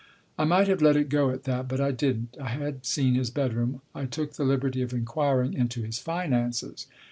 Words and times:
I 0.35 0.45
might 0.45 0.67
have 0.67 0.81
let 0.81 0.95
it 0.95 1.09
go 1.09 1.29
at 1.29 1.43
that. 1.43 1.67
But 1.67 1.79
I 1.79 1.91
didn't. 1.91 2.35
I 2.41 2.47
had 2.49 2.87
seen 2.87 3.13
his 3.13 3.29
bedroom. 3.29 3.81
I 3.93 4.05
took 4.07 4.33
the 4.33 4.43
liberty 4.43 4.81
of 4.81 4.93
inquiring 4.93 5.53
into 5.53 5.83
his 5.83 5.99
finances. 5.99 6.87